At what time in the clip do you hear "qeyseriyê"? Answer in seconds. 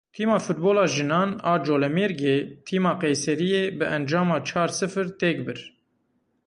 3.01-3.63